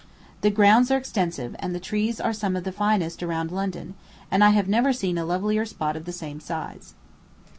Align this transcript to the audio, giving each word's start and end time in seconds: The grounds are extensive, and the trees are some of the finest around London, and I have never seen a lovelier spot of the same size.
The 0.41 0.49
grounds 0.49 0.89
are 0.89 0.97
extensive, 0.97 1.55
and 1.59 1.75
the 1.75 1.79
trees 1.79 2.19
are 2.19 2.33
some 2.33 2.55
of 2.55 2.63
the 2.63 2.71
finest 2.71 3.21
around 3.21 3.51
London, 3.51 3.93
and 4.31 4.43
I 4.43 4.49
have 4.49 4.67
never 4.67 4.93
seen 4.93 5.15
a 5.19 5.25
lovelier 5.25 5.63
spot 5.63 5.95
of 5.95 6.05
the 6.05 6.11
same 6.11 6.39
size. 6.39 6.95